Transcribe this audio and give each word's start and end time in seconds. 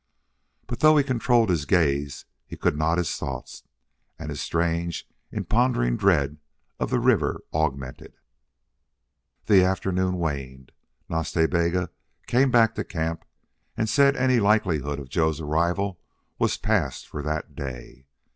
But, 0.65 0.79
though 0.79 0.97
he 0.97 1.03
controlled 1.03 1.51
his 1.51 1.65
gaze, 1.65 2.25
he 2.47 2.57
could 2.57 2.75
not 2.75 2.97
his 2.97 3.15
thought, 3.17 3.61
and 4.17 4.31
his 4.31 4.41
strange, 4.41 5.07
impondering 5.31 5.95
dread 5.95 6.39
of 6.79 6.89
the 6.89 6.99
river 6.99 7.41
augmented. 7.53 8.17
The 9.45 9.63
afternoon 9.63 10.17
waned. 10.17 10.71
Nas 11.07 11.31
Ta 11.31 11.45
Bega 11.45 11.91
came 12.25 12.49
back 12.49 12.73
to 12.73 12.83
camp 12.83 13.25
and 13.77 13.87
said 13.87 14.15
any 14.15 14.39
likelihood 14.39 14.97
of 14.99 15.07
Joe's 15.09 15.39
arrival 15.39 15.99
was 16.39 16.57
past 16.57 17.07
for 17.07 17.21
that 17.21 17.53
day. 17.55 18.07